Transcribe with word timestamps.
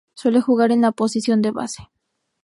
Suele 0.15 0.41
jugar 0.41 0.71
en 0.71 0.81
la 0.81 0.91
posición 0.93 1.43
de 1.43 1.51
base. 1.51 1.87